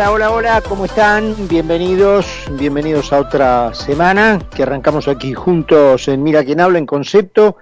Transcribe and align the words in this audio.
Hola, 0.00 0.12
hola, 0.12 0.30
hola, 0.30 0.62
¿cómo 0.66 0.86
están? 0.86 1.34
Bienvenidos, 1.46 2.26
bienvenidos 2.52 3.12
a 3.12 3.20
otra 3.20 3.74
semana 3.74 4.38
que 4.56 4.62
arrancamos 4.62 5.08
aquí 5.08 5.34
juntos 5.34 6.08
en 6.08 6.22
Mira 6.22 6.42
quién 6.42 6.58
habla 6.58 6.78
en 6.78 6.86
concepto. 6.86 7.58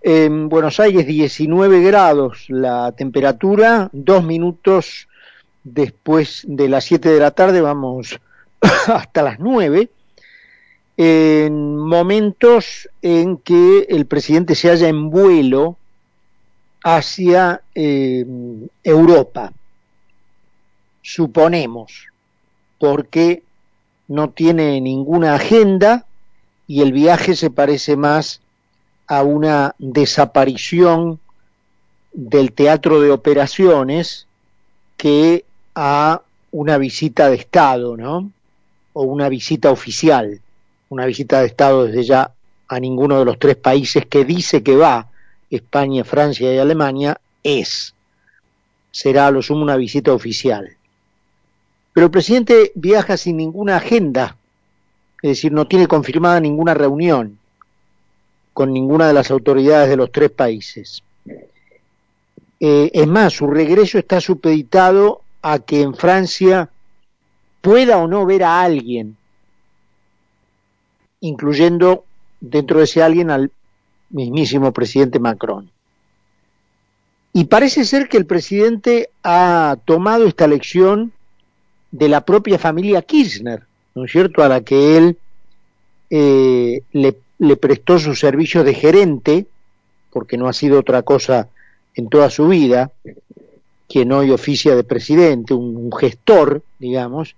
En 0.00 0.48
Buenos 0.48 0.80
Aires 0.80 1.06
19 1.06 1.80
grados 1.82 2.46
la 2.48 2.90
temperatura, 2.90 3.88
dos 3.92 4.24
minutos 4.24 5.06
después 5.62 6.42
de 6.48 6.68
las 6.68 6.82
7 6.82 7.08
de 7.08 7.20
la 7.20 7.30
tarde, 7.30 7.60
vamos 7.60 8.18
hasta 8.88 9.22
las 9.22 9.38
9, 9.38 9.88
en 10.96 11.76
momentos 11.76 12.88
en 13.02 13.36
que 13.36 13.86
el 13.88 14.06
presidente 14.06 14.56
se 14.56 14.68
halla 14.68 14.88
en 14.88 15.10
vuelo 15.10 15.76
hacia 16.82 17.60
eh, 17.76 18.26
Europa 18.82 19.52
suponemos, 21.02 22.06
porque 22.78 23.42
no 24.08 24.30
tiene 24.30 24.80
ninguna 24.80 25.34
agenda 25.34 26.06
y 26.66 26.82
el 26.82 26.92
viaje 26.92 27.36
se 27.36 27.50
parece 27.50 27.96
más 27.96 28.40
a 29.06 29.22
una 29.22 29.74
desaparición 29.78 31.18
del 32.12 32.52
teatro 32.52 33.00
de 33.00 33.10
operaciones 33.10 34.26
que 34.96 35.44
a 35.74 36.22
una 36.50 36.78
visita 36.78 37.28
de 37.28 37.36
Estado, 37.36 37.96
¿no? 37.96 38.30
O 38.92 39.02
una 39.02 39.28
visita 39.28 39.70
oficial, 39.70 40.40
una 40.88 41.06
visita 41.06 41.40
de 41.40 41.46
Estado 41.46 41.86
desde 41.86 42.04
ya 42.04 42.32
a 42.68 42.80
ninguno 42.80 43.18
de 43.18 43.24
los 43.24 43.38
tres 43.38 43.56
países 43.56 44.06
que 44.06 44.24
dice 44.24 44.62
que 44.62 44.76
va, 44.76 45.08
España, 45.50 46.04
Francia 46.04 46.52
y 46.52 46.58
Alemania, 46.58 47.20
es. 47.42 47.94
Será 48.90 49.26
a 49.26 49.30
lo 49.30 49.42
sumo 49.42 49.62
una 49.62 49.76
visita 49.76 50.12
oficial. 50.12 50.76
Pero 51.92 52.06
el 52.06 52.10
presidente 52.10 52.72
viaja 52.74 53.16
sin 53.16 53.36
ninguna 53.36 53.76
agenda, 53.76 54.36
es 55.22 55.30
decir, 55.30 55.52
no 55.52 55.66
tiene 55.66 55.86
confirmada 55.86 56.40
ninguna 56.40 56.74
reunión 56.74 57.38
con 58.52 58.72
ninguna 58.72 59.06
de 59.06 59.14
las 59.14 59.30
autoridades 59.30 59.88
de 59.88 59.96
los 59.96 60.10
tres 60.12 60.30
países. 60.30 61.02
Eh, 62.60 62.90
es 62.92 63.06
más, 63.06 63.32
su 63.32 63.46
regreso 63.46 63.98
está 63.98 64.20
supeditado 64.20 65.22
a 65.42 65.58
que 65.58 65.82
en 65.82 65.94
Francia 65.94 66.70
pueda 67.60 67.98
o 67.98 68.06
no 68.06 68.24
ver 68.26 68.44
a 68.44 68.62
alguien, 68.62 69.16
incluyendo 71.20 72.04
dentro 72.40 72.78
de 72.78 72.84
ese 72.84 73.02
alguien 73.02 73.30
al 73.30 73.50
mismísimo 74.10 74.72
presidente 74.72 75.18
Macron. 75.18 75.70
Y 77.32 77.44
parece 77.44 77.84
ser 77.84 78.08
que 78.08 78.18
el 78.18 78.26
presidente 78.26 79.08
ha 79.22 79.76
tomado 79.84 80.26
esta 80.26 80.46
lección 80.46 81.12
de 81.92 82.08
la 82.08 82.24
propia 82.24 82.58
familia 82.58 83.02
Kirchner, 83.02 83.62
¿no 83.94 84.06
es 84.06 84.10
cierto?, 84.10 84.42
a 84.42 84.48
la 84.48 84.62
que 84.62 84.96
él 84.96 85.18
eh, 86.10 86.82
le, 86.92 87.56
prestó 87.56 87.98
su 87.98 88.14
servicio 88.14 88.64
de 88.64 88.74
gerente, 88.74 89.46
porque 90.10 90.36
no 90.36 90.48
ha 90.48 90.52
sido 90.52 90.80
otra 90.80 91.02
cosa 91.02 91.48
en 91.94 92.08
toda 92.08 92.30
su 92.30 92.48
vida, 92.48 92.90
quien 93.88 94.10
hoy 94.12 94.30
oficia 94.30 94.74
de 94.74 94.84
presidente, 94.84 95.54
un, 95.54 95.92
gestor, 95.92 96.62
digamos, 96.78 97.36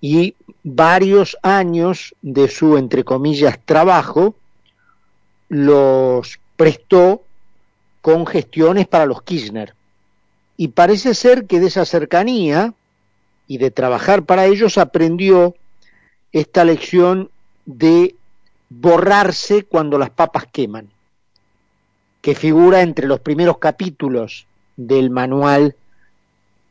y 0.00 0.34
varios 0.62 1.38
años 1.42 2.14
de 2.20 2.48
su, 2.48 2.76
entre 2.76 3.04
comillas, 3.04 3.58
trabajo 3.64 4.34
los 5.48 6.38
prestó 6.56 7.22
con 8.02 8.26
gestiones 8.26 8.86
para 8.86 9.06
los 9.06 9.22
Kirchner. 9.22 9.74
Y 10.58 10.68
parece 10.68 11.14
ser 11.14 11.46
que 11.46 11.58
de 11.58 11.68
esa 11.68 11.84
cercanía, 11.86 12.74
y 13.46 13.58
de 13.58 13.70
trabajar 13.70 14.24
para 14.24 14.46
ellos 14.46 14.78
aprendió 14.78 15.54
esta 16.32 16.64
lección 16.64 17.30
de 17.66 18.14
borrarse 18.68 19.64
cuando 19.64 19.98
las 19.98 20.10
papas 20.10 20.46
queman, 20.50 20.88
que 22.20 22.34
figura 22.34 22.82
entre 22.82 23.06
los 23.06 23.20
primeros 23.20 23.58
capítulos 23.58 24.46
del 24.76 25.10
manual, 25.10 25.76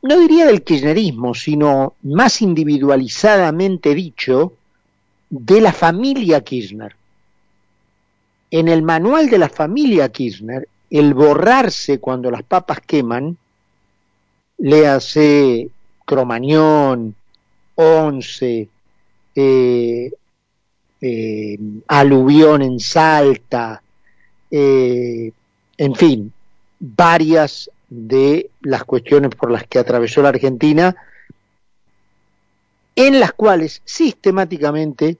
no 0.02 0.20
diría 0.20 0.46
del 0.46 0.64
kirchnerismo, 0.64 1.34
sino 1.34 1.94
más 2.04 2.42
individualizadamente 2.42 3.96
dicho, 3.96 4.54
de 5.30 5.62
la 5.62 5.72
familia 5.72 6.42
Kirchner. 6.42 6.96
En 8.52 8.68
el 8.68 8.84
manual 8.84 9.30
de 9.30 9.40
la 9.40 9.50
familia 9.50 10.10
Kirchner, 10.10 10.68
el 10.90 11.14
borrarse 11.14 12.00
cuando 12.00 12.30
las 12.30 12.44
papas 12.44 12.82
queman, 12.82 13.38
léase 14.60 15.70
Cromañón, 16.06 17.16
Once, 17.76 18.70
eh, 19.36 20.12
eh, 21.02 21.60
Aluvión 21.88 22.62
en 22.62 22.80
Salta, 22.80 23.82
eh, 24.50 25.32
en 25.78 25.96
fin, 25.96 26.32
varias 26.80 27.70
de 27.90 28.50
las 28.62 28.84
cuestiones 28.84 29.32
por 29.36 29.52
las 29.52 29.68
que 29.68 29.80
atravesó 29.80 30.22
la 30.22 30.30
Argentina, 30.30 30.96
en 32.96 33.20
las 33.20 33.34
cuales 33.34 33.82
sistemáticamente, 33.86 35.18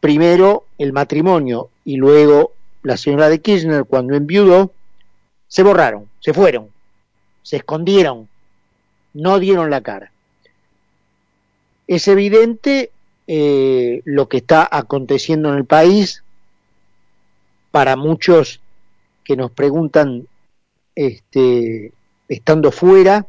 primero 0.00 0.64
el 0.78 0.92
matrimonio 0.92 1.68
y 1.84 1.96
luego 1.96 2.54
la 2.82 2.96
señora 2.96 3.28
de 3.28 3.40
Kirchner 3.40 3.84
cuando 3.84 4.14
enviudó, 4.14 4.72
se 5.46 5.62
borraron, 5.62 6.08
se 6.20 6.32
fueron, 6.32 6.68
se 7.42 7.56
escondieron, 7.56 8.28
no 9.14 9.38
dieron 9.38 9.70
la 9.70 9.80
cara. 9.80 10.12
Es 11.86 12.08
evidente 12.08 12.90
eh, 13.26 14.02
lo 14.04 14.28
que 14.28 14.38
está 14.38 14.68
aconteciendo 14.70 15.50
en 15.50 15.56
el 15.56 15.64
país. 15.64 16.22
Para 17.70 17.96
muchos 17.96 18.60
que 19.24 19.36
nos 19.36 19.50
preguntan, 19.50 20.26
este, 20.94 21.92
estando 22.28 22.72
fuera, 22.72 23.26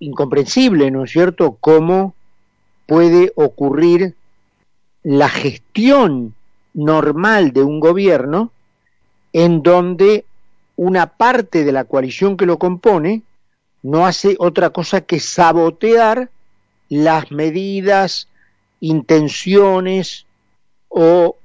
incomprensible, 0.00 0.90
¿no 0.90 1.04
es 1.04 1.10
cierto?, 1.10 1.56
cómo 1.60 2.14
puede 2.86 3.32
ocurrir 3.36 4.14
la 5.02 5.28
gestión 5.28 6.34
normal 6.74 7.52
de 7.52 7.62
un 7.62 7.80
gobierno 7.80 8.50
en 9.32 9.62
donde 9.62 10.24
una 10.76 11.06
parte 11.06 11.64
de 11.64 11.72
la 11.72 11.84
coalición 11.84 12.36
que 12.36 12.46
lo 12.46 12.58
compone 12.58 13.22
no 13.82 14.06
hace 14.06 14.36
otra 14.38 14.70
cosa 14.70 15.02
que 15.02 15.20
sabotear 15.20 16.30
las 16.88 17.30
medidas, 17.30 18.28
intenciones 18.80 20.26
o 20.88 21.36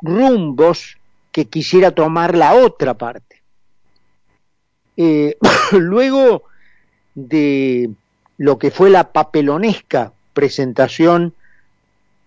rumbos 0.00 0.98
que 1.30 1.46
quisiera 1.46 1.92
tomar 1.92 2.36
la 2.36 2.54
otra 2.54 2.94
parte. 2.94 3.42
Eh, 4.96 5.36
luego 5.72 6.44
de 7.14 7.90
lo 8.38 8.58
que 8.58 8.70
fue 8.70 8.90
la 8.90 9.12
papelonesca 9.12 10.12
presentación 10.32 11.34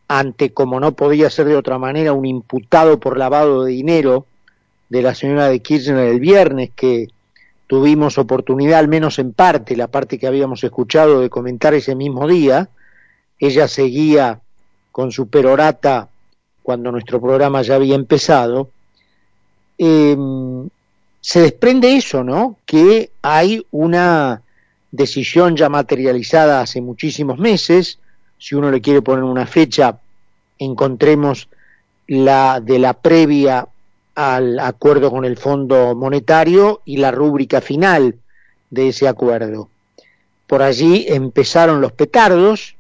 ante, 0.08 0.54
como 0.54 0.80
no 0.80 0.94
podía 0.94 1.30
ser 1.30 1.48
de 1.48 1.56
otra 1.56 1.80
manera, 1.80 2.14
un 2.14 2.26
imputado 2.26 3.00
por 3.00 3.18
lavado 3.18 3.64
de 3.64 3.72
dinero 3.72 4.26
de 4.90 5.02
la 5.02 5.16
señora 5.16 5.50
de 5.50 5.62
Kirchner 5.62 6.10
el 6.10 6.20
viernes, 6.20 6.70
que 6.76 7.08
tuvimos 7.68 8.18
oportunidad, 8.18 8.80
al 8.80 8.88
menos 8.88 9.20
en 9.20 9.34
parte, 9.34 9.76
la 9.76 9.88
parte 9.88 10.20
que 10.20 10.28
habíamos 10.28 10.64
escuchado 10.64 11.20
de 11.20 11.30
comentar 11.30 11.74
ese 11.74 11.96
mismo 11.96 12.28
día. 12.28 12.70
Ella 13.40 13.68
seguía 13.68 14.40
con 14.92 15.12
su 15.12 15.28
perorata 15.28 16.08
cuando 16.64 16.92
nuestro 16.92 17.20
programa 17.20 17.62
ya 17.62 17.76
había 17.76 17.96
empezado. 17.96 18.70
Em, 19.78 20.70
se 21.20 21.42
desprende 21.42 21.96
eso, 21.96 22.24
¿no? 22.24 22.58
Que 22.66 23.10
hay 23.22 23.66
una 23.72 24.42
decisión 24.92 25.56
ya 25.56 25.70
materializada 25.70 26.62
hace 26.62 26.82
muchísimos 26.82 27.40
meses. 27.40 28.00
Si 28.38 28.56
uno 28.56 28.72
le 28.72 28.82
quiere 28.82 29.02
poner 29.02 29.24
una 29.24 29.46
fecha, 29.46 30.00
encontremos 30.60 31.50
la 32.08 32.60
de 32.62 32.80
la 32.80 32.94
previa 32.94 33.68
al 34.16 34.60
acuerdo 34.60 35.12
con 35.12 35.26
el 35.26 35.38
Fondo 35.38 35.94
Monetario 35.94 36.82
y 36.86 36.98
la 36.98 37.12
rúbrica 37.12 37.62
final 37.62 38.16
de 38.70 38.90
ese 38.90 39.08
acuerdo. 39.08 39.70
Por 40.48 40.62
allí 40.62 41.06
empezaron 41.10 41.82
los 41.82 41.92
petardos, 41.92 42.76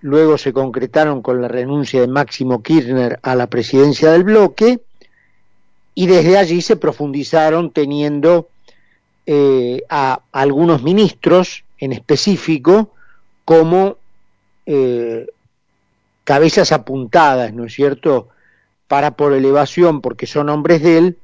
luego 0.00 0.38
se 0.38 0.52
concretaron 0.52 1.22
con 1.22 1.40
la 1.40 1.48
renuncia 1.48 2.00
de 2.00 2.08
Máximo 2.08 2.62
Kirchner 2.62 3.20
a 3.22 3.36
la 3.36 3.46
presidencia 3.46 4.10
del 4.10 4.24
bloque 4.24 4.80
y 5.94 6.06
desde 6.06 6.36
allí 6.36 6.62
se 6.62 6.76
profundizaron 6.76 7.70
teniendo 7.70 8.48
eh, 9.26 9.82
a 9.88 10.22
algunos 10.32 10.82
ministros 10.82 11.64
en 11.78 11.92
específico 11.92 12.92
como 13.44 13.96
eh, 14.66 15.26
cabezas 16.24 16.72
apuntadas, 16.72 17.52
¿no 17.52 17.64
es 17.64 17.74
cierto?, 17.74 18.28
para 18.90 19.12
por 19.12 19.34
elevación, 19.34 20.00
porque 20.00 20.26
son 20.26 20.48
hombres 20.48 20.82
de 20.82 20.98
él, 20.98 21.16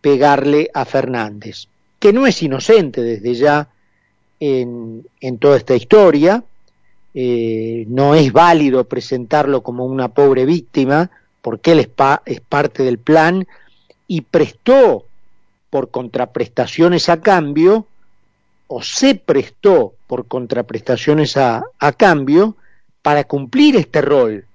pegarle 0.00 0.70
a 0.72 0.86
Fernández, 0.86 1.66
que 1.98 2.14
no 2.14 2.26
es 2.26 2.42
inocente 2.42 3.02
desde 3.02 3.34
ya 3.34 3.68
en, 4.40 5.04
toda 5.38 5.58
esta 5.58 5.76
historia. 5.76 6.42
Eh, 7.12 7.84
no 7.88 8.14
es 8.14 8.32
válido 8.32 8.84
presentarlo 8.84 9.62
como 9.62 9.84
una 9.84 10.08
pobre 10.08 10.46
víctima, 10.46 11.10
porque 11.42 11.72
él 11.72 11.80
es, 11.80 11.90
es 12.24 12.40
parte 12.40 12.84
del 12.84 12.96
plan 12.96 13.46
y 14.08 14.22
prestó 14.22 15.04
por 15.68 15.90
contraprestaciones 15.90 17.10
a 17.10 17.20
cambio, 17.20 17.86
o 18.66 18.80
se 18.80 19.14
prestó 19.14 19.92
por 20.06 20.26
contraprestaciones 20.26 21.36
a, 21.36 21.64
a 21.80 21.92
cambio, 21.92 22.56
para 23.02 23.24
cumplir 23.24 23.76
este 23.76 24.00
rol, 24.00 24.46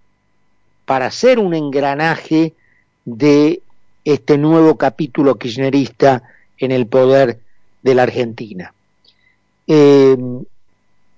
para 0.86 1.08
hacer 1.08 1.40
un 1.40 1.54
engranaje 1.54 2.54
de 3.06 3.62
este 4.04 4.38
nuevo 4.38 4.78
capítulo 4.78 5.38
kirchnerista 5.38 6.24
en 6.58 6.72
el 6.72 6.88
poder 6.88 7.40
de 7.82 7.96
la 7.96 8.04
Argentina. 8.04 8.74
Eh, 9.68 10.16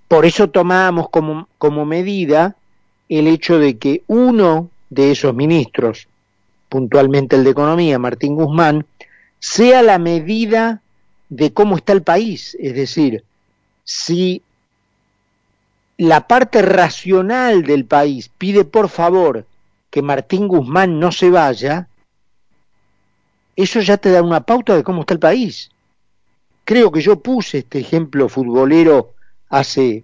por 0.08 0.26
eso 0.26 0.50
tomábamos 0.50 1.10
como, 1.10 1.48
como 1.58 1.86
medida 1.86 2.56
el 3.10 3.28
hecho 3.28 3.60
de 3.60 3.78
que 3.78 4.04
uno 4.08 4.70
de 4.90 5.12
esos 5.12 5.34
ministros, 5.34 6.08
puntualmente 6.70 7.36
el 7.36 7.44
de 7.44 7.50
Economía, 7.52 8.00
Martín 8.00 8.36
Guzmán, 8.36 8.86
sea 9.40 9.82
la 9.82 10.00
medida 10.00 10.82
de 11.30 11.52
cómo 11.52 11.76
está 11.76 11.94
el 11.94 12.04
país. 12.04 12.56
Es 12.60 12.74
decir, 12.74 13.24
si 13.84 14.42
la 15.98 16.28
parte 16.28 16.62
racional 16.62 17.64
del 17.64 17.86
país 17.86 18.30
pide 18.38 18.64
por 18.64 18.90
favor 18.90 19.46
que 19.98 20.04
Martín 20.04 20.48
Guzmán 20.48 21.00
no 21.00 21.12
se 21.12 21.32
vaya, 21.32 21.88
eso 23.56 23.82
ya 23.82 23.98
te 23.98 24.12
da 24.12 24.22
una 24.22 24.42
pauta 24.42 24.76
de 24.76 24.84
cómo 24.84 25.02
está 25.02 25.16
el 25.16 25.20
país. 25.20 25.72
Creo 26.66 26.92
que 26.92 27.02
yo 27.02 27.20
puse 27.20 27.58
este 27.58 27.80
ejemplo 27.80 28.30
futbolero 28.30 29.16
hace, 29.50 30.04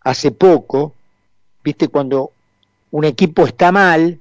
hace 0.00 0.32
poco, 0.32 0.94
viste, 1.62 1.86
cuando 1.86 2.32
un 2.90 3.04
equipo 3.04 3.46
está 3.46 3.70
mal 3.70 4.18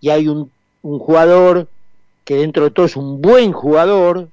y 0.00 0.08
hay 0.10 0.26
un, 0.26 0.50
un 0.82 0.98
jugador 0.98 1.68
que 2.24 2.34
dentro 2.34 2.64
de 2.64 2.72
todo 2.72 2.86
es 2.86 2.96
un 2.96 3.22
buen 3.22 3.52
jugador, 3.52 4.28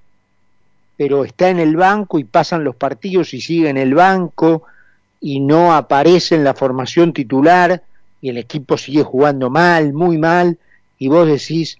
pero 0.97 1.23
está 1.23 1.49
en 1.49 1.59
el 1.59 1.75
banco 1.75 2.17
y 2.17 2.23
pasan 2.23 2.63
los 2.63 2.75
partidos 2.75 3.35
y 3.35 3.41
sigue 3.41 3.69
en 3.69 3.77
el 3.77 3.93
banco 3.93 4.63
y 5.21 5.39
no 5.39 5.75
aparece 5.75 6.33
en 6.33 6.43
la 6.43 6.55
formación 6.55 7.13
titular 7.13 7.83
y 8.21 8.29
el 8.29 8.37
equipo 8.37 8.77
sigue 8.77 9.03
jugando 9.03 9.49
mal, 9.49 9.93
muy 9.93 10.17
mal, 10.17 10.57
y 10.97 11.07
vos 11.07 11.27
decís, 11.27 11.77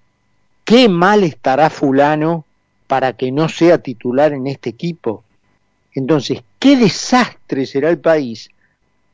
qué 0.64 0.88
mal 0.88 1.24
estará 1.24 1.70
fulano 1.70 2.46
para 2.88 3.14
que 3.14 3.32
no 3.32 3.50
sea 3.50 3.80
titular 3.80 4.34
en 4.34 4.48
este 4.48 4.70
equipo. 4.70 5.24
Entonces, 5.94 6.44
qué 6.60 6.78
desastre 6.78 7.66
será 7.66 7.90
el 7.90 8.00
país 8.00 8.50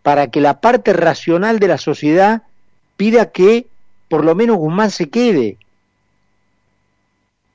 para 0.03 0.29
que 0.29 0.41
la 0.41 0.61
parte 0.61 0.93
racional 0.93 1.59
de 1.59 1.67
la 1.67 1.77
sociedad 1.77 2.43
pida 2.95 3.31
que 3.31 3.67
por 4.07 4.23
lo 4.23 4.35
menos 4.35 4.57
Guzmán 4.57 4.91
se 4.91 5.09
quede. 5.09 5.57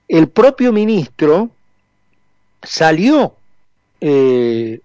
El 0.09 0.29
propio 0.29 0.73
ministro 0.73 1.51
salió 2.63 3.35
eh, 4.01 4.81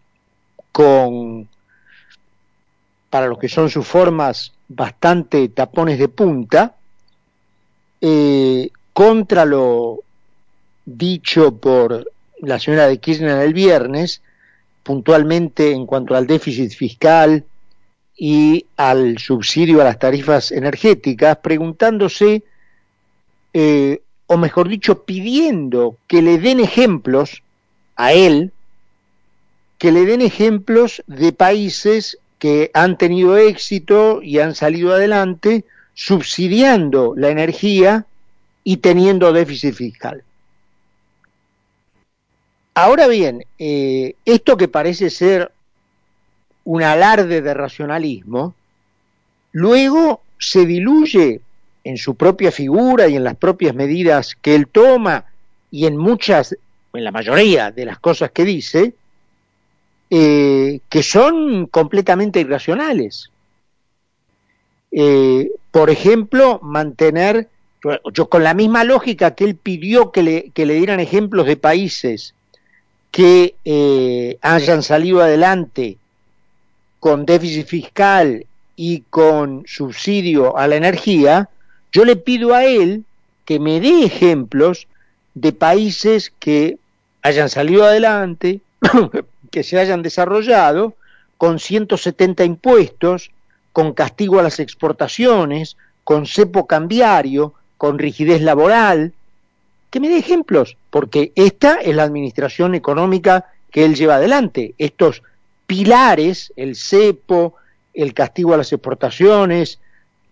con, 0.71 1.47
para 3.15 3.27
los 3.27 3.39
que 3.39 3.47
son 3.47 3.69
sus 3.69 3.87
formas, 3.87 4.51
bastante 4.67 5.47
tapones 5.47 5.97
de 5.97 6.09
punta 6.09 6.75
eh, 8.01 8.69
contra 8.91 9.45
lo 9.45 9.99
dicho 10.83 11.55
por 11.55 12.11
la 12.41 12.59
señora 12.59 12.87
de 12.87 12.97
Kirchner 12.97 13.39
el 13.39 13.53
viernes, 13.53 14.21
puntualmente 14.83 15.71
en 15.71 15.85
cuanto 15.85 16.13
al 16.13 16.27
déficit 16.27 16.73
fiscal 16.73 17.45
y 18.17 18.65
al 18.75 19.17
subsidio 19.17 19.79
a 19.79 19.85
las 19.85 19.97
tarifas 19.97 20.51
energéticas, 20.51 21.37
preguntándose, 21.37 22.43
eh, 23.53 24.01
o 24.27 24.35
mejor 24.35 24.67
dicho, 24.67 25.05
pidiendo 25.05 25.95
que 26.07 26.21
le 26.21 26.37
den 26.37 26.59
ejemplos 26.59 27.43
a 27.95 28.11
él, 28.11 28.51
que 29.77 29.93
le 29.93 30.05
den 30.05 30.19
ejemplos 30.19 31.01
de 31.07 31.31
países 31.31 32.17
que 32.45 32.69
han 32.75 32.95
tenido 32.95 33.37
éxito 33.37 34.21
y 34.21 34.37
han 34.37 34.53
salido 34.53 34.93
adelante 34.93 35.65
subsidiando 35.95 37.15
la 37.17 37.29
energía 37.29 38.05
y 38.63 38.77
teniendo 38.77 39.33
déficit 39.33 39.73
fiscal. 39.73 40.23
Ahora 42.75 43.07
bien, 43.07 43.45
eh, 43.57 44.13
esto 44.25 44.57
que 44.57 44.67
parece 44.67 45.09
ser 45.09 45.51
un 46.65 46.83
alarde 46.83 47.41
de 47.41 47.51
racionalismo, 47.55 48.53
luego 49.51 50.21
se 50.37 50.67
diluye 50.67 51.41
en 51.83 51.97
su 51.97 52.13
propia 52.13 52.51
figura 52.51 53.07
y 53.07 53.15
en 53.15 53.23
las 53.23 53.37
propias 53.37 53.73
medidas 53.73 54.35
que 54.39 54.53
él 54.53 54.67
toma 54.67 55.25
y 55.71 55.87
en 55.87 55.97
muchas, 55.97 56.55
en 56.93 57.03
la 57.03 57.11
mayoría 57.11 57.71
de 57.71 57.85
las 57.85 57.97
cosas 57.97 58.29
que 58.29 58.43
dice, 58.43 58.93
eh, 60.09 60.79
que 60.89 61.03
son 61.03 61.67
completamente 61.67 62.39
irracionales. 62.39 63.31
Eh, 64.91 65.49
por 65.71 65.89
ejemplo, 65.89 66.59
mantener, 66.61 67.49
yo 68.13 68.29
con 68.29 68.43
la 68.43 68.53
misma 68.53 68.83
lógica 68.83 69.35
que 69.35 69.43
él 69.43 69.55
pidió 69.55 70.11
que 70.11 70.23
le, 70.23 70.49
que 70.51 70.65
le 70.65 70.75
dieran 70.75 70.99
ejemplos 70.99 71.45
de 71.45 71.57
países 71.57 72.33
que 73.11 73.55
eh, 73.65 74.37
hayan 74.41 74.83
salido 74.83 75.21
adelante 75.21 75.97
con 76.99 77.25
déficit 77.25 77.65
fiscal 77.65 78.45
y 78.75 79.01
con 79.09 79.63
subsidio 79.67 80.57
a 80.57 80.67
la 80.67 80.75
energía, 80.75 81.49
yo 81.91 82.03
le 82.03 82.15
pido 82.15 82.53
a 82.53 82.65
él 82.65 83.05
que 83.45 83.59
me 83.59 83.79
dé 83.79 84.03
ejemplos 84.03 84.87
de 85.33 85.53
países 85.53 86.33
que 86.39 86.77
hayan 87.21 87.49
salido 87.49 87.85
adelante, 87.85 88.59
que 89.55 89.63
se 89.63 89.79
hayan 89.79 90.01
desarrollado 90.01 90.95
con 91.37 91.59
170 91.59 92.43
impuestos, 92.43 93.31
con 93.71 93.93
castigo 93.93 94.37
a 94.37 94.43
las 94.43 94.59
exportaciones, 94.59 95.77
con 96.03 96.25
cepo 96.25 96.67
cambiario, 96.67 97.53
con 97.77 97.97
rigidez 97.97 98.41
laboral. 98.41 99.13
Que 99.89 100.01
me 100.01 100.09
dé 100.09 100.17
ejemplos, 100.17 100.75
porque 100.89 101.31
esta 101.35 101.75
es 101.75 101.95
la 101.95 102.03
administración 102.03 102.75
económica 102.75 103.45
que 103.71 103.85
él 103.85 103.95
lleva 103.95 104.15
adelante. 104.15 104.75
Estos 104.77 105.23
pilares, 105.65 106.51
el 106.57 106.75
cepo, 106.75 107.53
el 107.93 108.13
castigo 108.13 108.53
a 108.53 108.57
las 108.57 108.73
exportaciones, 108.73 109.79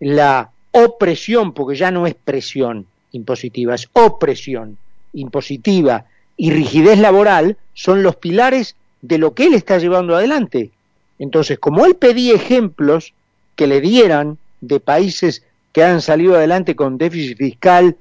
la 0.01 0.49
opresión, 0.71 1.53
porque 1.53 1.77
ya 1.77 1.91
no 1.91 2.07
es 2.07 2.15
presión 2.15 2.87
impositiva, 3.13 3.73
es 3.73 3.87
opresión 3.93 4.77
impositiva 5.13 6.07
y 6.35 6.51
rigidez 6.51 6.99
laboral, 6.99 7.55
son 7.73 8.03
los 8.03 8.17
pilares 8.17 8.75
de 9.03 9.17
lo 9.17 9.35
que 9.35 9.45
él 9.45 9.53
está 9.53 9.77
llevando 9.77 10.15
adelante. 10.15 10.71
Entonces, 11.19 11.59
como 11.59 11.85
él 11.85 11.95
pedía 11.95 12.33
ejemplos 12.33 13.13
que 13.55 13.67
le 13.67 13.81
dieran 13.81 14.37
de 14.61 14.79
países 14.79 15.43
que 15.73 15.83
han 15.83 16.01
salido 16.01 16.35
adelante 16.35 16.75
con 16.75 16.97
déficit 16.97 17.37
fiscal 17.37 17.97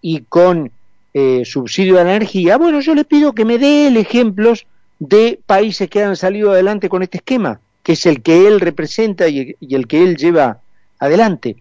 y 0.00 0.20
con 0.20 0.70
eh, 1.12 1.42
subsidio 1.44 1.96
de 1.96 2.02
energía, 2.02 2.56
bueno, 2.56 2.80
yo 2.80 2.94
le 2.94 3.04
pido 3.04 3.34
que 3.34 3.44
me 3.44 3.58
dé 3.58 3.88
él 3.88 3.96
ejemplos 3.96 4.66
de 5.00 5.40
países 5.44 5.90
que 5.90 6.02
han 6.02 6.16
salido 6.16 6.52
adelante 6.52 6.88
con 6.88 7.02
este 7.02 7.18
esquema, 7.18 7.60
que 7.82 7.92
es 7.92 8.06
el 8.06 8.22
que 8.22 8.46
él 8.46 8.60
representa 8.60 9.28
y, 9.28 9.56
el 9.60 9.88
que 9.88 10.04
él 10.04 10.16
lleva 10.16 10.60
adelante. 11.00 11.56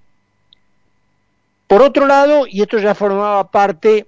Por 1.66 1.82
otro 1.82 2.06
lado, 2.06 2.46
y 2.48 2.62
esto 2.62 2.78
ya 2.78 2.94
formaba 2.94 3.50
parte, 3.50 4.06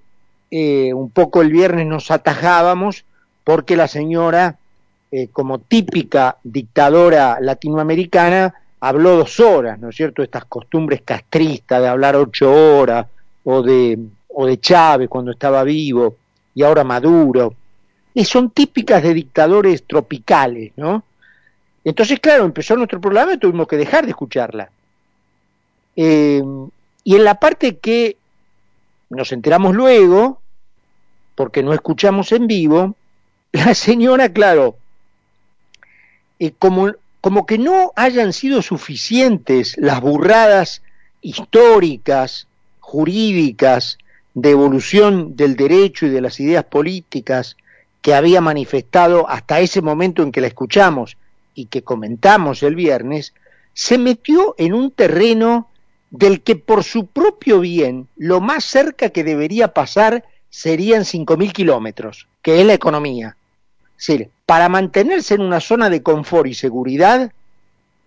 eh, 0.52 0.94
un 0.94 1.10
poco 1.10 1.42
el 1.42 1.52
viernes 1.52 1.88
nos 1.88 2.12
atajábamos, 2.12 3.04
porque 3.44 3.76
la 3.76 3.88
señora 3.88 4.60
eh, 5.12 5.30
como 5.32 5.60
típica 5.60 6.38
dictadora 6.44 7.38
latinoamericana, 7.40 8.54
habló 8.80 9.18
dos 9.18 9.40
horas, 9.40 9.80
¿no 9.80 9.90
es 9.90 9.96
cierto? 9.96 10.24
Estas 10.24 10.46
costumbres 10.46 11.02
castristas 11.04 11.82
de 11.82 11.88
hablar 11.88 12.16
ocho 12.16 12.52
horas, 12.52 13.08
o 13.44 13.62
de, 13.62 13.98
o 14.30 14.46
de 14.46 14.60
Chávez 14.60 15.08
cuando 15.08 15.32
estaba 15.32 15.64
vivo, 15.64 16.18
y 16.54 16.64
ahora 16.64 16.84
Maduro, 16.84 17.54
y 18.14 18.26
son 18.26 18.50
típicas 18.50 19.04
de 19.04 19.14
dictadores 19.14 19.84
tropicales, 19.84 20.72
¿no? 20.76 21.04
Entonces, 21.84 22.20
claro, 22.20 22.46
empezó 22.46 22.76
nuestro 22.76 23.00
programa 23.00 23.34
y 23.34 23.38
tuvimos 23.38 23.68
que 23.68 23.78
dejar 23.78 24.06
de 24.06 24.12
escucharla. 24.12 24.70
Eh, 25.96 26.44
y 27.04 27.16
en 27.16 27.24
la 27.24 27.36
parte 27.36 27.78
que 27.78 28.18
nos 29.10 29.32
enteramos 29.32 29.76
luego, 29.76 30.42
porque 31.36 31.62
no 31.62 31.74
escuchamos 31.74 32.32
en 32.32 32.48
vivo, 32.48 32.96
la 33.52 33.76
señora, 33.76 34.30
claro, 34.30 34.78
como, 36.58 36.92
como 37.22 37.46
que 37.46 37.58
no 37.58 37.92
hayan 37.96 38.34
sido 38.34 38.62
suficientes 38.62 39.76
las 39.78 40.02
burradas 40.02 40.82
históricas, 41.22 42.48
jurídicas, 42.80 43.98
de 44.36 44.52
evolución 44.52 45.36
del 45.36 45.56
derecho 45.56 46.06
y 46.06 46.10
de 46.10 46.22
las 46.22 46.40
ideas 46.40 46.66
políticas 46.66 47.56
que 48.02 48.14
había 48.14 48.42
manifestado 48.42 49.28
hasta 49.30 49.62
ese 49.62 49.82
momento 49.82 50.22
en 50.22 50.32
que 50.32 50.42
la 50.42 50.48
escuchamos 50.48 51.18
y 51.56 51.66
que 51.66 51.82
comentamos 51.82 52.62
el 52.62 52.76
viernes, 52.76 53.34
se 53.74 53.98
metió 53.98 54.54
en 54.58 54.74
un 54.74 54.92
terreno 54.92 55.70
del 56.12 56.42
que 56.42 56.56
por 56.56 56.84
su 56.84 57.08
propio 57.08 57.62
bien 57.62 58.08
lo 58.16 58.42
más 58.42 58.66
cerca 58.66 59.10
que 59.10 59.24
debería 59.24 59.70
pasar 59.70 60.26
serían 60.50 61.04
5.000 61.04 61.52
kilómetros, 61.52 62.28
que 62.42 62.60
es 62.62 62.68
la 62.68 62.74
economía. 62.74 63.38
Es 63.98 64.08
decir, 64.08 64.30
para 64.46 64.70
mantenerse 64.70 65.36
en 65.36 65.42
una 65.42 65.60
zona 65.60 65.90
de 65.90 66.04
confort 66.04 66.48
y 66.48 66.54
seguridad, 66.54 67.32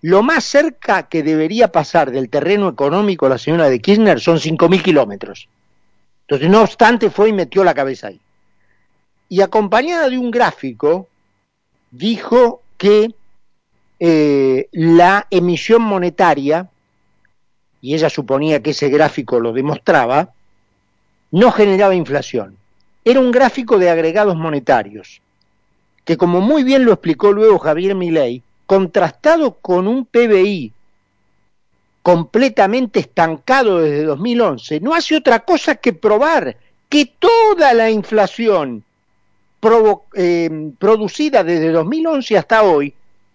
lo 0.02 0.22
más 0.22 0.44
cerca 0.44 1.08
que 1.08 1.22
debería 1.22 1.72
pasar 1.72 2.10
del 2.10 2.28
terreno 2.28 2.68
económico 2.68 3.28
la 3.28 3.38
señora 3.38 3.68
de 3.68 3.80
Kirchner 3.80 4.20
son 4.20 4.38
5.000 4.38 4.82
kilómetros. 4.82 5.48
Entonces, 6.22 6.50
no 6.50 6.62
obstante, 6.62 7.10
fue 7.10 7.30
y 7.30 7.32
metió 7.32 7.64
la 7.64 7.74
cabeza 7.74 8.08
ahí. 8.08 8.20
Y 9.28 9.40
acompañada 9.40 10.08
de 10.08 10.18
un 10.18 10.30
gráfico, 10.30 11.08
dijo 11.90 12.62
que 12.76 13.14
eh, 13.98 14.68
la 14.72 15.26
emisión 15.30 15.82
monetaria, 15.82 16.68
y 17.80 17.94
ella 17.94 18.10
suponía 18.10 18.62
que 18.62 18.70
ese 18.70 18.88
gráfico 18.88 19.40
lo 19.40 19.52
demostraba, 19.52 20.32
no 21.30 21.50
generaba 21.50 21.94
inflación. 21.94 22.56
Era 23.04 23.20
un 23.20 23.30
gráfico 23.30 23.78
de 23.78 23.90
agregados 23.90 24.36
monetarios, 24.36 25.20
que 26.08 26.16
como 26.16 26.40
muy 26.40 26.64
bien 26.64 26.86
lo 26.86 26.94
explicó 26.94 27.32
luego 27.32 27.58
Javier 27.58 27.94
Milei, 27.94 28.42
contrastado 28.64 29.56
con 29.60 29.86
un 29.86 30.06
PBI 30.06 30.72
completamente 32.00 33.00
estancado 33.00 33.80
desde 33.80 34.04
2011, 34.04 34.80
no 34.80 34.94
hace 34.94 35.16
otra 35.16 35.40
cosa 35.40 35.74
que 35.74 35.92
probar 35.92 36.56
que 36.88 37.04
toda 37.04 37.74
la 37.74 37.90
inflación 37.90 38.82
eh, 40.14 40.70
producida 40.78 41.44
desde 41.44 41.72
2011 41.72 42.38
hasta 42.38 42.62
hoy 42.62 42.94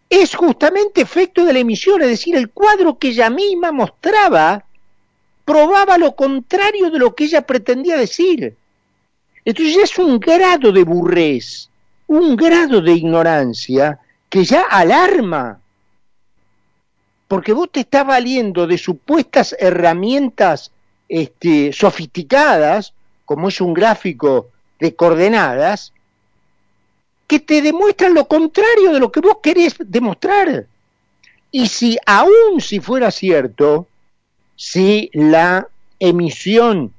es 0.10 0.34
justamente 0.34 1.02
efecto 1.02 1.46
de 1.46 1.54
la 1.54 1.60
emisión, 1.60 2.02
es 2.02 2.08
decir, 2.08 2.36
el 2.36 2.50
cuadro 2.50 2.98
que 2.98 3.10
ella 3.10 3.30
misma 3.30 3.72
mostraba 3.72 4.66
probaba 5.46 6.00
lo 6.00 6.16
contrario 6.16 6.90
de 6.90 6.98
lo 6.98 7.14
que 7.14 7.26
ella 7.26 7.44
pretendía 7.44 7.98
decir. 7.98 8.56
Entonces 9.46 9.78
es 9.78 10.00
un 10.00 10.20
grado 10.20 10.72
de 10.72 10.84
burrez, 10.84 11.70
un 12.08 12.36
grado 12.36 12.82
de 12.82 12.94
ignorancia 12.94 14.00
que 14.30 14.44
ya 14.44 14.64
alarma, 14.64 15.60
porque 17.28 17.54
vos 17.54 17.70
te 17.72 17.82
estás 17.82 18.06
valiendo 18.06 18.68
de 18.68 18.78
supuestas 18.78 19.56
herramientas 19.60 20.72
este, 21.08 21.72
sofisticadas, 21.74 22.94
como 23.26 23.50
es 23.50 23.62
un 23.62 23.74
gráfico 23.74 24.50
de 24.80 24.96
coordenadas, 24.96 25.94
que 27.28 27.40
te 27.40 27.62
demuestran 27.62 28.14
lo 28.14 28.28
contrario 28.28 28.92
de 28.92 29.00
lo 29.00 29.12
que 29.12 29.22
vos 29.22 29.38
querés 29.42 29.76
demostrar. 29.80 30.68
Y 31.52 31.68
si 31.68 31.98
aún 32.06 32.60
si 32.60 32.80
fuera 32.80 33.12
cierto, 33.12 33.88
si 34.56 35.10
la 35.14 35.68
emisión 36.00 36.94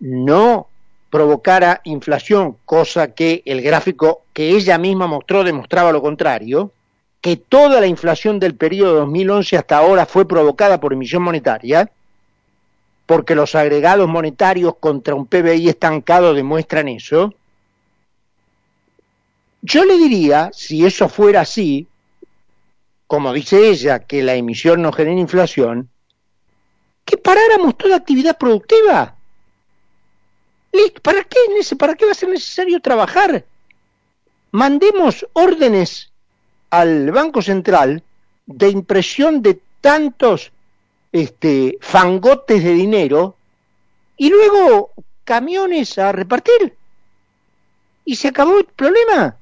no 0.00 0.68
provocara 1.14 1.80
inflación, 1.84 2.56
cosa 2.64 3.14
que 3.14 3.44
el 3.46 3.62
gráfico 3.62 4.24
que 4.32 4.50
ella 4.50 4.78
misma 4.78 5.06
mostró 5.06 5.44
demostraba 5.44 5.92
lo 5.92 6.02
contrario, 6.02 6.72
que 7.20 7.36
toda 7.36 7.78
la 7.78 7.86
inflación 7.86 8.40
del 8.40 8.56
periodo 8.56 8.96
2011 8.96 9.56
hasta 9.56 9.78
ahora 9.78 10.06
fue 10.06 10.26
provocada 10.26 10.80
por 10.80 10.92
emisión 10.92 11.22
monetaria, 11.22 11.88
porque 13.06 13.36
los 13.36 13.54
agregados 13.54 14.08
monetarios 14.08 14.74
contra 14.80 15.14
un 15.14 15.26
PBI 15.26 15.68
estancado 15.68 16.34
demuestran 16.34 16.88
eso, 16.88 17.32
yo 19.62 19.84
le 19.84 19.96
diría, 19.96 20.50
si 20.52 20.84
eso 20.84 21.08
fuera 21.08 21.42
así, 21.42 21.86
como 23.06 23.32
dice 23.32 23.68
ella, 23.68 24.00
que 24.00 24.24
la 24.24 24.34
emisión 24.34 24.82
no 24.82 24.90
genera 24.90 25.20
inflación, 25.20 25.88
que 27.04 27.16
paráramos 27.18 27.78
toda 27.78 27.94
actividad 27.94 28.36
productiva. 28.36 29.13
¿Para 31.02 31.24
qué, 31.24 31.38
¿para 31.78 31.94
qué 31.94 32.04
va 32.04 32.12
a 32.12 32.14
ser 32.14 32.28
necesario 32.28 32.80
trabajar? 32.80 33.44
Mandemos 34.50 35.26
órdenes 35.32 36.10
al 36.70 37.10
Banco 37.10 37.42
Central 37.42 38.02
de 38.46 38.68
impresión 38.68 39.42
de 39.42 39.60
tantos 39.80 40.52
este, 41.12 41.78
fangotes 41.80 42.62
de 42.64 42.72
dinero 42.72 43.36
y 44.16 44.30
luego 44.30 44.90
camiones 45.24 45.98
a 45.98 46.12
repartir. 46.12 46.74
Y 48.04 48.16
se 48.16 48.28
acabó 48.28 48.58
el 48.58 48.66
problema. 48.66 49.36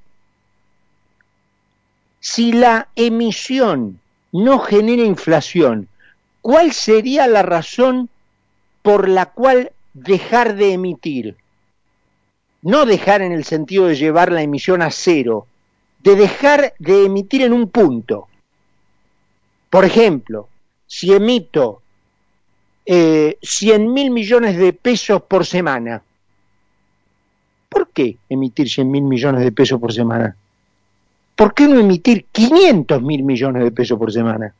Si 2.20 2.52
la 2.52 2.88
emisión 2.94 4.00
no 4.30 4.60
genera 4.60 5.02
inflación, 5.02 5.88
¿cuál 6.40 6.72
sería 6.72 7.26
la 7.26 7.42
razón 7.42 8.08
por 8.82 9.08
la 9.08 9.26
cual 9.26 9.72
dejar 9.94 10.54
de 10.56 10.72
emitir? 10.72 11.36
No 12.62 12.86
dejar 12.86 13.22
en 13.22 13.32
el 13.32 13.44
sentido 13.44 13.86
de 13.86 13.96
llevar 13.96 14.30
la 14.30 14.42
emisión 14.42 14.82
a 14.82 14.90
cero, 14.90 15.46
de 15.98 16.16
dejar 16.16 16.74
de 16.78 17.06
emitir 17.06 17.42
en 17.42 17.52
un 17.52 17.68
punto. 17.68 18.28
Por 19.68 19.84
ejemplo, 19.84 20.48
si 20.86 21.12
emito 21.12 21.82
eh, 22.86 23.38
100 23.42 23.92
mil 23.92 24.10
millones 24.10 24.56
de 24.56 24.72
pesos 24.72 25.22
por 25.22 25.46
semana, 25.46 26.02
¿por 27.68 27.88
qué 27.88 28.16
emitir 28.28 28.68
100 28.68 28.90
mil 28.90 29.02
millones 29.02 29.42
de 29.42 29.52
pesos 29.52 29.80
por 29.80 29.92
semana? 29.92 30.36
¿por 31.42 31.54
qué 31.54 31.66
no 31.66 31.78
emitir 31.78 32.26
500 32.30 33.02
mil 33.02 33.24
millones 33.24 33.64
de 33.64 33.72
pesos 33.72 33.98
por 33.98 34.12
semana? 34.12 34.54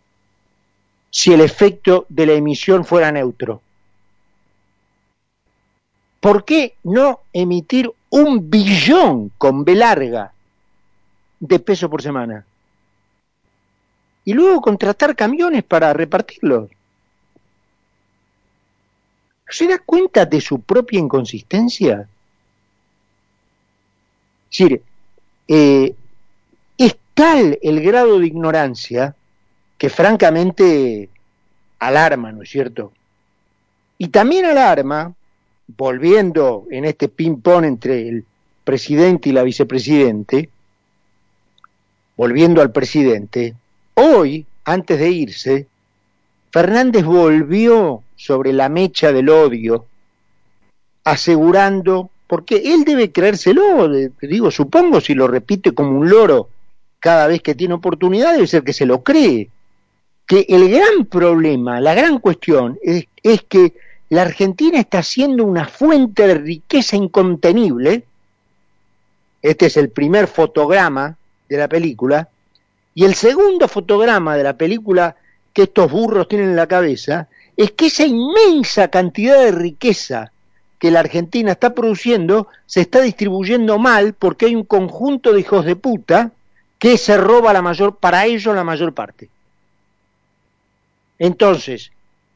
Si 1.11 1.33
el 1.33 1.41
efecto 1.41 2.07
de 2.09 2.27
la 2.27 2.33
emisión 2.33 2.85
fuera 2.85 3.13
neutro. 3.13 3.61
¿Por 6.23 6.45
qué 6.45 6.77
no 6.85 7.23
emitir 7.33 7.91
un 8.11 8.49
billón 8.49 9.33
con 9.39 9.65
B 9.65 9.75
larga 9.75 10.33
de 11.41 11.59
pesos 11.59 11.91
por 11.91 12.01
semana? 12.01 12.47
Y 14.25 14.33
luego 14.33 14.61
contratar 14.61 15.17
camiones 15.17 15.65
para 15.65 15.93
repartirlos. 15.93 16.71
¿Se 19.49 19.67
da 19.67 19.81
cuenta 19.81 20.25
de 20.25 20.41
su 20.41 20.61
propia 20.61 21.01
inconsistencia? 21.01 22.09
Es 24.49 24.59
decir, 24.59 24.83
eh, 25.49 25.97
tal 27.15 27.59
el 27.63 27.83
grado 27.83 28.19
de 28.19 28.27
ignorancia 28.27 29.15
que 29.79 29.91
francamente 29.91 31.09
alarma, 31.79 32.33
¿no 32.33 32.43
es 32.43 32.51
cierto? 32.51 32.93
Y 33.99 34.09
también 34.09 34.45
alarma, 34.45 35.13
volviendo 35.67 36.67
en 36.71 36.85
este 36.85 37.09
ping-pong 37.09 37.65
entre 37.65 38.09
el 38.09 38.25
presidente 38.65 39.29
y 39.29 39.33
la 39.33 39.43
vicepresidente, 39.43 40.49
volviendo 42.17 42.61
al 42.61 42.73
presidente, 42.73 43.55
hoy, 43.95 44.47
antes 44.65 44.99
de 44.99 45.11
irse, 45.11 45.67
Fernández 46.51 47.05
volvió 47.05 48.03
sobre 48.15 48.53
la 48.53 48.69
mecha 48.69 49.13
del 49.13 49.31
odio, 49.31 49.87
asegurando, 51.05 52.11
porque 52.27 52.75
él 52.75 52.85
debe 52.85 53.11
creérselo, 53.11 53.89
digo, 54.21 54.51
supongo 54.51 55.01
si 55.01 55.15
lo 55.15 55.27
repite 55.27 55.73
como 55.73 55.99
un 55.99 56.09
loro, 56.09 56.49
cada 57.01 57.27
vez 57.27 57.43
que 57.43 57.55
tiene 57.55 57.75
oportunidad 57.75 58.35
debe 58.35 58.47
ser 58.47 58.63
que 58.63 58.73
se 58.73 58.87
lo 58.87 59.03
cree. 59.03 59.51
Que 60.25 60.47
el 60.49 60.71
gran 60.71 61.05
problema, 61.07 61.81
la 61.81 61.95
gran 61.95 62.21
cuestión 62.21 62.79
es, 62.81 63.07
es 63.23 63.43
que 63.43 63.75
la 64.15 64.23
Argentina 64.23 64.79
está 64.79 65.03
siendo 65.03 65.43
una 65.43 65.67
fuente 65.67 66.27
de 66.27 66.35
riqueza 66.35 66.97
incontenible. 66.97 68.05
Este 69.41 69.67
es 69.67 69.79
el 69.79 69.89
primer 69.89 70.29
fotograma 70.29 71.17
de 71.49 71.57
la 71.57 71.67
película. 71.67 72.29
Y 72.95 73.07
el 73.07 73.15
segundo 73.15 73.69
fotograma 73.69 74.37
de 74.37 74.43
la 74.43 74.53
película 74.53 75.17
que 75.55 75.63
estos 75.63 75.91
burros 75.91 76.29
tienen 76.29 76.51
en 76.51 76.57
la 76.57 76.67
cabeza 76.67 77.29
es 77.57 77.71
que 77.71 77.87
esa 77.87 78.05
inmensa 78.05 78.89
cantidad 78.89 79.39
de 79.39 79.53
riqueza 79.53 80.31
que 80.79 80.91
la 80.91 81.01
Argentina 81.01 81.53
está 81.53 81.75
produciendo 81.75 82.49
se 82.67 82.83
está 82.83 83.01
distribuyendo 83.01 83.79
mal 83.79 84.13
porque 84.13 84.45
hay 84.45 84.55
un 84.55 84.65
conjunto 84.65 85.33
de 85.33 85.41
hijos 85.41 85.65
de 85.65 85.77
puta 85.77 86.33
que 86.79 86.99
se 86.99 87.17
roba 87.17 87.55
la 87.55 87.63
mayor, 87.63 87.97
para 87.97 88.27
ellos 88.27 88.55
la 88.55 88.63
mayor 88.63 88.93
parte. 88.93 89.31
Entonces, 91.19 91.93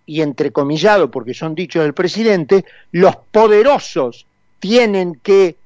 y 0.06 0.22
entrecomillado 0.22 1.10
porque 1.10 1.34
son 1.34 1.54
dichos 1.54 1.82
del 1.82 1.92
presidente, 1.92 2.64
los 2.92 3.16
poderosos 3.16 4.26
tienen 4.60 5.16
que 5.22 5.56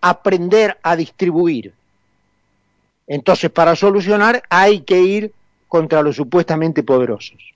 aprender 0.00 0.78
a 0.82 0.96
distribuir. 0.96 1.74
Entonces, 3.06 3.50
para 3.50 3.76
solucionar 3.76 4.42
hay 4.48 4.80
que 4.80 5.00
ir 5.00 5.32
contra 5.68 6.02
los 6.02 6.16
supuestamente 6.16 6.82
poderosos. 6.82 7.54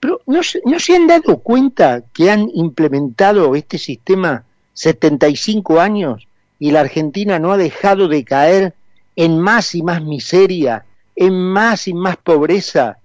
Pero 0.00 0.22
¿no, 0.26 0.40
¿no 0.64 0.80
se 0.80 0.96
han 0.96 1.06
dado 1.06 1.38
cuenta 1.38 2.02
que 2.12 2.30
han 2.30 2.50
implementado 2.54 3.54
este 3.54 3.78
sistema 3.78 4.44
75 4.72 5.80
años 5.80 6.26
y 6.58 6.70
la 6.70 6.80
Argentina 6.80 7.38
no 7.38 7.52
ha 7.52 7.56
dejado 7.56 8.08
de 8.08 8.24
caer 8.24 8.74
en 9.16 9.38
más 9.38 9.74
y 9.74 9.82
más 9.82 10.02
miseria, 10.02 10.84
en 11.14 11.34
más 11.34 11.88
y 11.88 11.94
más 11.94 12.16
pobreza 12.16 12.98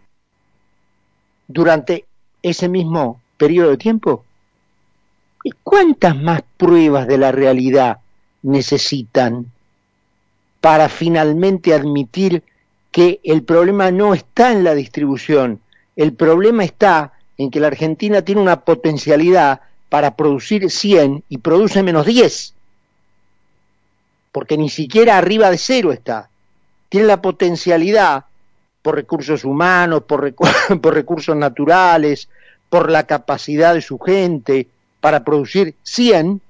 durante 1.52 2.06
ese 2.42 2.70
mismo 2.70 3.22
periodo 3.38 3.72
de 3.72 3.78
tiempo? 3.78 4.26
¿Y 5.44 5.52
cuántas 5.64 6.16
más 6.16 6.42
pruebas 6.58 7.08
de 7.08 7.18
la 7.18 7.32
realidad 7.32 8.00
necesitan 8.44 9.48
para 10.60 10.90
finalmente 10.90 11.74
admitir 11.74 12.44
que 12.92 13.20
el 13.24 13.44
problema 13.44 13.90
no 13.90 14.14
está 14.14 14.52
en 14.52 14.64
la 14.64 14.76
distribución, 14.76 15.60
el 15.96 16.14
problema 16.14 16.64
está 16.64 17.14
en 17.38 17.50
que 17.50 17.60
la 17.60 17.68
Argentina 17.68 18.22
tiene 18.22 18.42
una 18.42 18.62
potencialidad 18.62 19.62
para 19.90 20.16
producir 20.16 20.70
100 20.70 21.24
y 21.28 21.38
produce 21.40 21.84
menos 21.84 22.06
10, 22.06 22.54
porque 24.32 24.58
ni 24.58 24.70
siquiera 24.70 25.18
arriba 25.18 25.50
de 25.50 25.58
cero 25.58 25.92
está. 25.92 26.30
Tiene 26.90 27.08
la 27.08 27.22
potencialidad 27.22 28.26
por 28.82 28.96
recursos 28.96 29.44
humanos, 29.44 30.04
por, 30.04 30.34
por 30.82 30.94
recursos 30.94 31.36
naturales, 31.36 32.30
por 32.70 32.90
la 32.90 33.04
capacidad 33.04 33.74
de 33.74 33.82
su 33.82 34.00
gente, 34.00 34.68
para 35.00 35.24
producir 35.24 35.76
100 35.84 36.42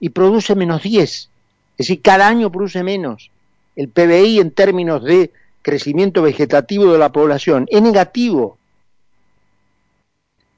y 0.00 0.08
produce 0.10 0.54
menos 0.54 0.82
10. 0.82 1.10
Es 1.10 1.28
decir, 1.76 2.02
cada 2.02 2.28
año 2.28 2.50
produce 2.50 2.82
menos. 2.82 3.30
El 3.76 3.88
PBI 3.88 4.40
en 4.40 4.50
términos 4.50 5.04
de 5.04 5.30
crecimiento 5.62 6.22
vegetativo 6.22 6.92
de 6.92 6.98
la 6.98 7.12
población 7.12 7.66
es 7.70 7.82
negativo. 7.82 8.58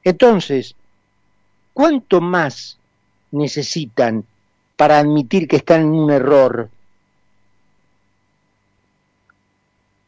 Entonces, 0.02 0.74
¿cuánto 1.72 2.20
más 2.20 2.78
necesitan 3.30 4.24
para 4.76 4.98
admitir 4.98 5.48
que 5.48 5.56
están 5.56 5.82
en 5.82 5.92
un 5.92 6.10
error? 6.10 6.68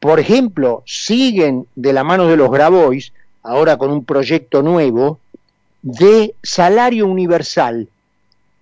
Por 0.06 0.20
ejemplo, 0.20 0.84
siguen 0.86 1.66
de 1.74 1.92
la 1.92 2.04
mano 2.04 2.28
de 2.28 2.36
los 2.36 2.48
Grabois, 2.48 3.12
ahora 3.42 3.76
con 3.76 3.90
un 3.90 4.04
proyecto 4.04 4.62
nuevo, 4.62 5.18
de 5.82 6.36
salario 6.44 7.08
universal. 7.08 7.88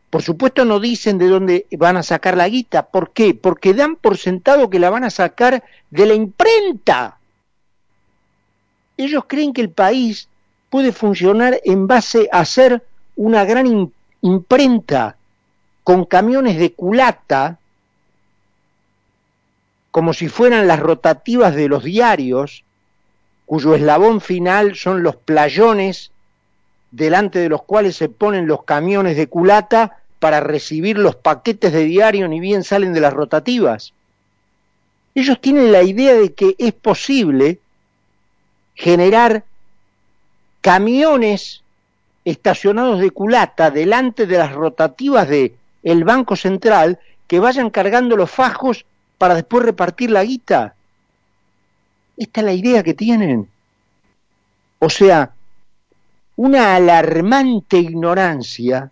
Por 0.09 0.23
supuesto 0.23 0.65
no 0.65 0.81
dicen 0.81 1.19
de 1.19 1.29
dónde 1.29 1.67
van 1.73 1.99
a 1.99 2.03
sacar 2.03 2.35
la 2.39 2.49
guita. 2.49 2.87
¿Por 2.87 3.11
qué? 3.11 3.35
Porque 3.35 3.75
dan 3.75 3.97
por 3.97 4.17
sentado 4.17 4.71
que 4.71 4.79
la 4.79 4.89
van 4.89 5.05
a 5.05 5.11
sacar 5.11 5.63
de 5.91 6.07
la 6.07 6.15
imprenta. 6.15 7.19
Ellos 8.97 9.25
creen 9.27 9.53
que 9.53 9.61
el 9.61 9.69
país 9.69 10.29
puede 10.71 10.93
funcionar 10.93 11.61
en 11.63 11.87
base 11.87 12.27
a 12.33 12.43
ser 12.47 12.83
una 13.17 13.45
gran 13.45 13.93
imprenta 14.23 15.19
con 15.83 16.07
camiones 16.07 16.57
de 16.57 16.73
culata, 16.73 17.59
como 19.95 20.13
si 20.13 20.29
fueran 20.29 20.67
las 20.67 20.81
rotativas 20.81 21.55
de 21.55 21.69
los 21.69 21.85
diarios, 21.85 22.65
cuyo 23.47 23.77
eslabón 23.77 24.21
final 24.21 24.75
son 24.75 25.05
los 25.05 25.15
playones 25.15 26.11
delante 26.91 27.39
de 27.39 27.49
los 27.49 27.63
cuales 27.63 27.95
se 27.95 28.09
ponen 28.09 28.49
los 28.49 28.65
camiones 28.65 29.17
de 29.17 29.29
culata 29.29 29.99
para 30.19 30.41
recibir 30.41 30.99
los 30.99 31.15
paquetes 31.15 31.73
de 31.73 31.85
diario 31.85 32.27
ni 32.27 32.41
bien 32.41 32.65
salen 32.65 32.93
de 32.93 32.99
las 32.99 33.13
rotativas. 33.13 33.93
Ellos 35.15 35.41
tienen 35.41 35.71
la 35.71 35.85
idea 35.85 36.15
de 36.15 36.33
que 36.33 36.57
es 36.59 36.73
posible 36.73 37.61
generar 38.75 39.45
camiones 40.61 41.63
estacionados 42.25 42.99
de 42.99 43.13
culata 43.13 43.71
delante 43.71 44.27
de 44.27 44.39
las 44.39 44.51
rotativas 44.55 45.29
de 45.29 45.55
el 45.85 46.03
Banco 46.03 46.35
Central 46.35 46.99
que 47.29 47.39
vayan 47.39 47.71
cargando 47.71 48.17
los 48.17 48.33
fajos 48.33 48.87
para 49.19 49.35
después 49.35 49.65
repartir 49.65 50.11
la 50.11 50.25
guita. 50.25 50.75
Esta 52.17 52.41
es 52.41 52.45
la 52.45 52.53
idea 52.53 52.83
que 52.83 52.95
tienen. 52.95 53.49
O 54.79 54.91
sea, 54.91 55.33
una 56.37 56.75
alarmante 56.77 57.79
ignorancia 57.79 58.91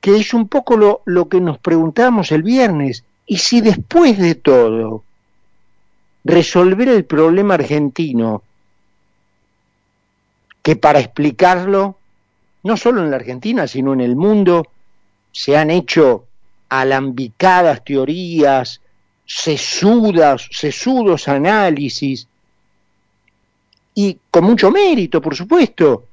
que 0.00 0.16
es 0.16 0.32
un 0.32 0.48
poco 0.48 0.76
lo, 0.76 1.02
lo 1.04 1.28
que 1.28 1.40
nos 1.40 1.58
preguntamos 1.58 2.32
el 2.32 2.42
viernes. 2.42 3.04
¿Y 3.26 3.38
si 3.38 3.60
después 3.60 4.18
de 4.18 4.34
todo 4.34 5.02
resolver 6.24 6.88
el 6.88 7.04
problema 7.04 7.54
argentino, 7.54 8.42
que 10.62 10.76
para 10.76 11.00
explicarlo, 11.00 11.96
no 12.62 12.76
solo 12.76 13.02
en 13.02 13.10
la 13.10 13.16
Argentina, 13.16 13.66
sino 13.66 13.92
en 13.92 14.00
el 14.00 14.16
mundo, 14.16 14.66
se 15.32 15.56
han 15.56 15.70
hecho 15.70 16.27
alambicadas 16.68 17.84
teorías, 17.84 18.80
sesudas, 19.24 20.48
sesudos 20.50 21.28
análisis, 21.28 22.26
y 23.94 24.16
con 24.30 24.44
mucho 24.44 24.70
mérito, 24.70 25.20
por 25.20 25.34
supuesto. 25.34 26.04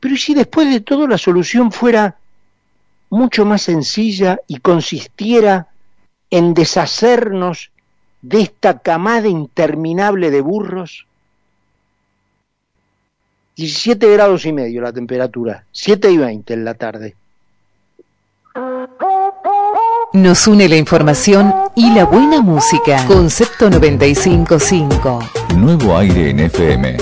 Pero 0.00 0.16
si 0.16 0.34
después 0.34 0.68
de 0.68 0.80
todo 0.80 1.06
la 1.06 1.16
solución 1.16 1.70
fuera 1.70 2.16
mucho 3.08 3.44
más 3.44 3.62
sencilla 3.62 4.40
y 4.48 4.58
consistiera 4.58 5.68
en 6.28 6.54
deshacernos 6.54 7.70
de 8.20 8.40
esta 8.40 8.80
camada 8.80 9.28
interminable 9.28 10.32
de 10.32 10.40
burros? 10.40 11.06
17 13.54 14.10
grados 14.12 14.44
y 14.46 14.52
medio 14.52 14.80
la 14.80 14.92
temperatura, 14.92 15.66
7 15.70 16.10
y 16.10 16.16
20 16.16 16.54
en 16.54 16.64
la 16.64 16.74
tarde. 16.74 17.14
Nos 20.12 20.48
une 20.48 20.68
la 20.68 20.76
información 20.76 21.54
y 21.76 21.94
la 21.94 22.04
buena 22.04 22.40
música. 22.40 23.06
Concepto 23.06 23.70
955. 23.70 25.20
Nuevo 25.54 25.96
aire 25.96 26.30
en 26.30 26.40
FM 26.40 26.96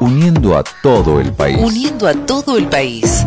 uniendo 0.00 0.58
a 0.58 0.64
todo 0.82 1.20
el 1.20 1.32
país. 1.32 1.58
Uniendo 1.60 2.08
a 2.08 2.14
todo 2.14 2.58
el 2.58 2.66
país. 2.66 3.24